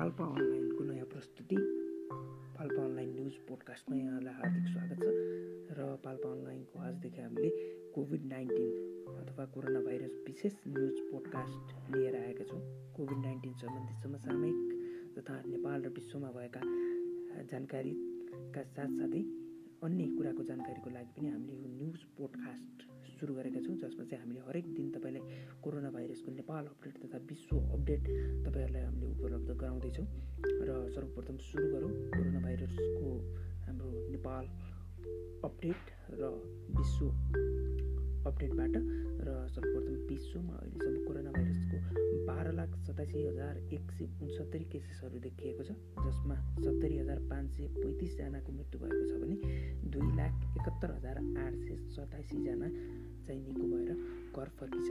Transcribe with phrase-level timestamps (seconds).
[0.00, 1.56] पाल्पा अनलाइनको नयाँ प्रस्तुति।
[2.56, 7.50] पाल्पा अनलाइन न्युज पोडकास्टमा यहाँलाई हार्दिक स्वागत छ। र पाल्पा अनलाइनको आजदेखि हामीले
[7.94, 8.70] कोभिड नाइन्टिन
[9.12, 12.60] अथवा कोरोना भाइरस विशेष न्युज पोडकास्ट लिएर आएका छौँ।
[12.96, 14.58] कोभिड नाइन्टिन सम्बन्धी समसामयिक
[15.18, 16.62] तथा नेपाल र विश्वमा भएका
[17.52, 19.22] जानकारीका साथसाथै
[19.84, 22.88] अन्य कुराको जानकारीको लागि पनि हामीले यो न्युज पोडकास्ट
[23.20, 25.22] सुरु गरेका छौँ जसमा चाहिँ हामीले हरेक दिन तपाईँलाई
[25.60, 28.02] कोरोना भाइरसको नेपाल अपडेट तथा विश्व अपडेट
[28.48, 30.06] तपाईँहरूलाई हामीले उपलब्ध गराउँदैछौँ।
[30.64, 33.08] र सर्वप्रथम सुरु गरौँ कोरोना भाइरसको
[33.68, 34.44] हाम्रो नेपाल
[35.44, 35.82] अपडेट
[36.16, 36.32] र
[36.80, 37.04] विश्व
[38.24, 38.74] अपडेटबाट।
[39.20, 40.56] र सर्वप्रथम विश्वमा
[42.60, 48.52] लाख सतासी हजार एक सय उन्सत्तरी केसेसहरू देखिएको छ जसमा सत्तरी हजार पाँच सय पैँतिसजनाको
[48.52, 49.36] मृत्यु भएको छ भने
[49.90, 52.68] दुई लाख एकहत्तर हजार आठ सय सतासीजना
[53.26, 53.94] चाहिँ निको भएर
[54.36, 54.89] घर फर्किसकेका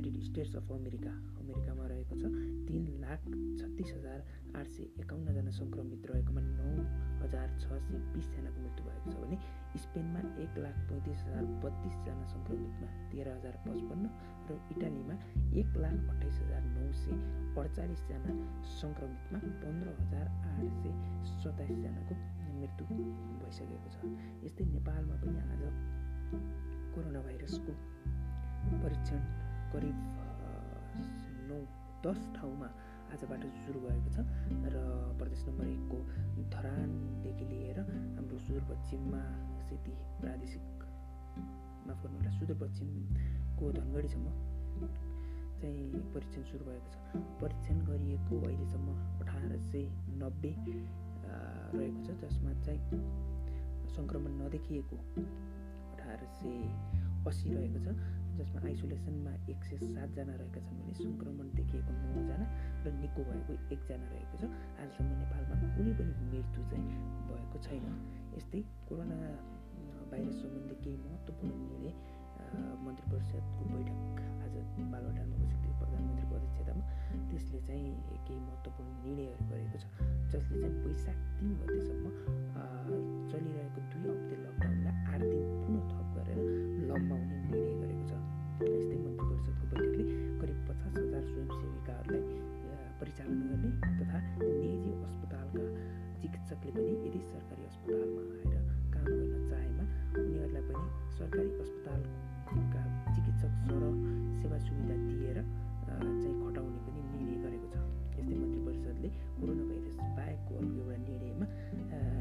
[0.00, 2.24] युनाइटेड स्टेट्स अफ अमेरिका अमेरिकामा रहेको छ।
[2.68, 3.24] तिन लाख
[3.60, 4.20] छत्तिस हजार
[4.56, 6.70] आठ सय एकाउन्नजना सङ्क्रमित रहेकोमा नौ
[7.22, 9.36] हजार छ सय बिसजनाको मृत्यु भएको छ भने
[9.84, 14.04] स्पेनमा एक लाख पैँतिस हजार बत्तिसजना सङ्क्रमितमा तेह्र हजार पचपन्न
[14.48, 15.18] र इटालीमा
[15.60, 17.20] एक लाख अठाइस हजार नौ सय
[17.64, 18.38] अडचालिसजना
[18.80, 20.96] सङ्क्रमितमा पन्ध्र हजार आठ सय
[21.34, 22.14] सत्ताइसजनाको
[22.56, 22.86] मृत्यु
[23.44, 24.16] भइसकेको छ।
[24.48, 25.62] यस्तै नेपालमा पनि आज
[26.96, 27.78] कोरोना भाइरसको
[28.82, 29.98] परीक्षण करिब
[31.50, 31.58] नौ
[32.06, 32.68] दस ठाउँमा
[33.12, 34.18] आजबाट सुरु भएको छ।
[34.72, 34.76] र
[35.18, 35.98] प्रदेश नम्बर एकको
[36.54, 39.22] धरानदेखि लिएर हाम्रो सुदूरपश्चिममा
[39.68, 40.64] सेती प्रादेशिक
[41.86, 44.26] माफ गर्नु होला सुदूरपश्चिमको धनगढीसम्म
[45.60, 46.96] चाहिँ परीक्षण सुरु भएको छ।
[47.42, 48.88] परीक्षण गरिएको अहिलेसम्म
[49.20, 49.84] अठार सय
[50.22, 50.52] नब्बे
[51.76, 52.80] रहेको छ जसमा चाहिँ
[53.96, 54.96] सङ्क्रमण नदेखिएको
[55.92, 56.58] अठार सय
[57.28, 57.88] असी रहेको छ।
[58.38, 62.46] जसमा आइसोलेसनमा एक सय सातजना रहेका छन् भने सङ्क्रमण देखिएको नौजना
[62.84, 64.44] र निको भएको एकजना रहेको छ।
[64.78, 66.86] हालसम्म नेपालमा कुनै पनि मृत्यु चाहिँ
[67.28, 67.84] भएको छैन।
[68.36, 69.18] यस्तै कोरोना
[70.10, 71.92] भाइरस सम्बन्धी केही महत्त्वपूर्ण निर्णय
[72.84, 73.98] मन्त्री परिषदको बैठक
[74.44, 74.54] आज
[74.92, 76.82] बालवाटारमा बसेको थियो। प्रधानमन्त्रीको अध्यक्षतामा
[77.30, 77.88] त्यसले चाहिँ
[78.26, 79.84] केही महत्त्वपूर्ण निर्णयहरू गरेको छ।
[80.32, 81.50] जसले चाहिँ वैशाख तिन
[104.50, 105.38] सेवा सुविधा दिएर
[105.86, 107.76] चाहिँ खटाउने पनि निर्णय गरेको छ।
[108.18, 111.46] यस्तै मन्त्री परिषदले कोरोना भाइरस बाहेकको अर्को एउटा निर्णयमा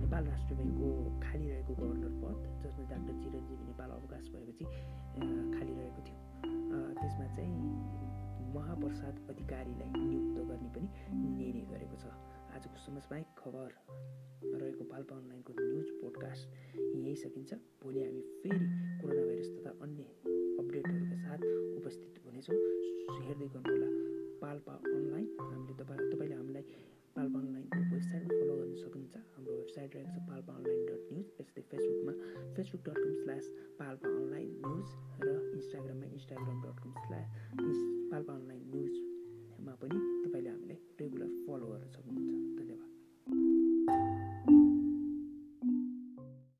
[0.00, 0.88] नेपाल राष्ट्र ब्याङ्कको
[1.20, 4.64] खाली रहेको गभर्नर पद जसमा डाक्टर चिरञ्जीवी नेपाल अवकाश भएपछि
[5.52, 6.18] खाली रहेको थियो।
[7.00, 7.52] त्यसमा चाहिँ
[8.56, 10.88] महाप्रसाद अधिकारीलाई नियुक्त गर्ने पनि
[11.36, 12.04] निर्णय गरेको छ।
[12.56, 13.68] आजको समसामयिक खबर
[14.62, 16.44] रहेको पाल्पा अनलाइनको न्युज पोडकास्ट
[16.96, 17.52] यहीँ सकिन्छ।
[17.84, 18.66] भोलि हामी फेरि
[32.56, 33.46] Facebook dot com slash
[33.78, 34.88] Palpa online news
[35.22, 37.26] र इन्स्टाग्राममा Instagram dot com slash
[38.12, 39.98] Palpa online न्युजमा पनि